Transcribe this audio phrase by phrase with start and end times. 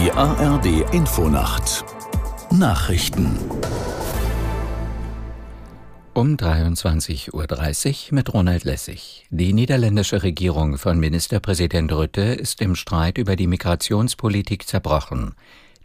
[0.00, 1.84] Die ARD Infonacht
[2.52, 3.36] Nachrichten
[6.14, 9.26] um 23.30 Uhr mit Ronald Lessig.
[9.30, 15.34] Die niederländische Regierung von Ministerpräsident Rütte ist im Streit über die Migrationspolitik zerbrochen.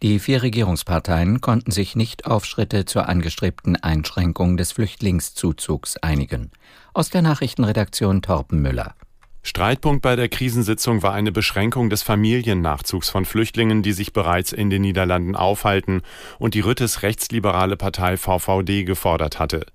[0.04, 6.52] Die vier Regierungsparteien konnten sich nicht auf Schritte zur angestrebten Einschränkung des Flüchtlingszuzugs einigen.
[6.94, 8.94] Aus der Nachrichtenredaktion Torben Müller.
[9.46, 14.70] Streitpunkt bei der Krisensitzung war eine Beschränkung des Familiennachzugs von Flüchtlingen, die sich bereits in
[14.70, 16.02] den Niederlanden aufhalten
[16.40, 19.66] und die Rüttes rechtsliberale Partei VVD gefordert hatte.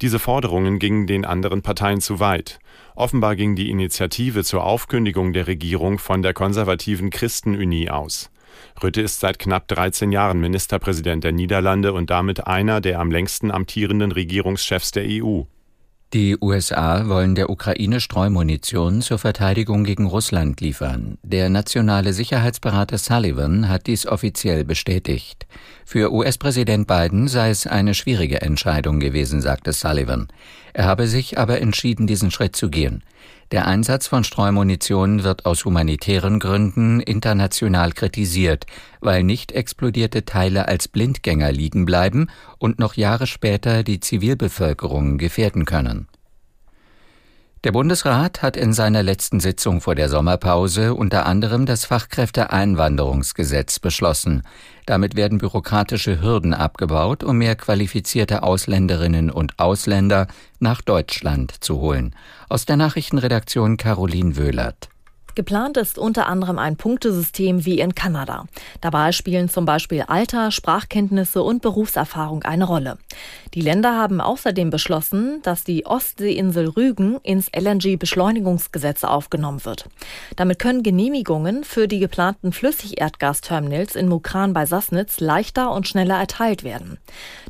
[0.00, 2.60] Diese Forderungen gingen den anderen Parteien zu weit.
[2.96, 8.30] Offenbar ging die Initiative zur Aufkündigung der Regierung von der konservativen Christenunie aus.
[8.82, 13.50] Rütte ist seit knapp 13 Jahren Ministerpräsident der Niederlande und damit einer der am längsten
[13.50, 15.42] amtierenden Regierungschefs der EU.
[16.12, 21.18] Die USA wollen der Ukraine Streumunition zur Verteidigung gegen Russland liefern.
[21.22, 25.46] Der nationale Sicherheitsberater Sullivan hat dies offiziell bestätigt.
[25.84, 30.26] Für US-Präsident Biden sei es eine schwierige Entscheidung gewesen, sagte Sullivan.
[30.72, 33.04] Er habe sich aber entschieden, diesen Schritt zu gehen.
[33.52, 38.66] Der Einsatz von Streumunition wird aus humanitären Gründen international kritisiert,
[39.00, 45.64] weil nicht explodierte Teile als Blindgänger liegen bleiben und noch Jahre später die Zivilbevölkerung gefährden
[45.64, 46.06] können.
[47.62, 54.44] Der Bundesrat hat in seiner letzten Sitzung vor der Sommerpause unter anderem das Fachkräfteeinwanderungsgesetz beschlossen.
[54.86, 60.26] Damit werden bürokratische Hürden abgebaut, um mehr qualifizierte Ausländerinnen und Ausländer
[60.58, 62.14] nach Deutschland zu holen.
[62.48, 64.88] Aus der Nachrichtenredaktion Caroline Wöhlert.
[65.40, 68.44] Geplant ist unter anderem ein Punktesystem wie in Kanada.
[68.82, 72.98] Dabei spielen zum Beispiel Alter, Sprachkenntnisse und Berufserfahrung eine Rolle.
[73.54, 79.86] Die Länder haben außerdem beschlossen, dass die Ostseeinsel Rügen ins LNG-Beschleunigungsgesetz aufgenommen wird.
[80.36, 86.64] Damit können Genehmigungen für die geplanten Flüssigerdgasterminals in Mukran bei Sassnitz leichter und schneller erteilt
[86.64, 86.98] werden.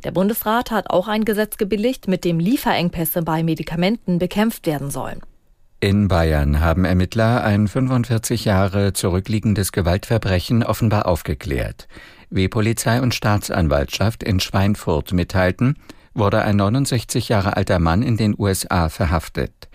[0.05, 5.19] Der Bundesrat hat auch ein Gesetz gebilligt, mit dem Lieferengpässe bei Medikamenten bekämpft werden sollen.
[5.83, 11.87] In Bayern haben Ermittler ein 45 Jahre zurückliegendes Gewaltverbrechen offenbar aufgeklärt.
[12.29, 15.79] Wie Polizei und Staatsanwaltschaft in Schweinfurt mitteilten,
[16.13, 19.69] wurde ein 69 Jahre alter Mann in den USA verhaftet.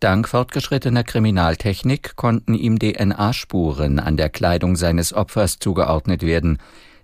[0.00, 6.58] Dank fortgeschrittener Kriminaltechnik konnten ihm DNA-Spuren an der Kleidung seines Opfers zugeordnet werden.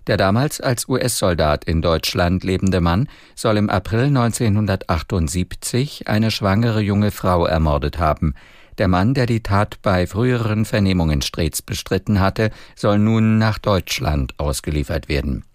[0.09, 7.11] Der damals als US-Soldat in Deutschland lebende Mann soll im April 1978 eine schwangere junge
[7.11, 8.33] Frau ermordet haben.
[8.79, 14.33] Der Mann, der die Tat bei früheren Vernehmungen stets bestritten hatte, soll nun nach Deutschland
[14.39, 15.45] ausgeliefert werden.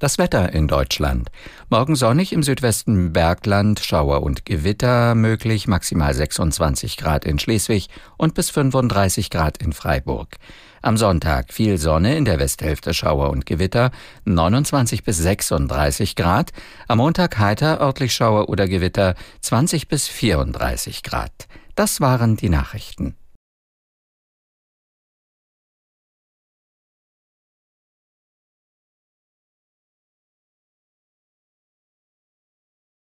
[0.00, 1.30] Das Wetter in Deutschland.
[1.68, 8.32] Morgen sonnig im Südwesten Bergland, Schauer und Gewitter möglich, maximal 26 Grad in Schleswig und
[8.32, 10.38] bis 35 Grad in Freiburg.
[10.80, 13.90] Am Sonntag viel Sonne in der Westhälfte Schauer und Gewitter,
[14.24, 16.52] 29 bis 36 Grad.
[16.88, 21.46] Am Montag heiter, örtlich Schauer oder Gewitter, 20 bis 34 Grad.
[21.74, 23.16] Das waren die Nachrichten.